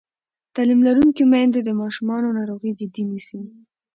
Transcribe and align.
تعلیم 0.55 0.79
لرونکې 0.87 1.23
میندې 1.31 1.61
د 1.63 1.69
ماشومانو 1.81 2.29
ناروغي 2.37 2.71
جدي 2.79 3.03
نیسي. 3.09 3.39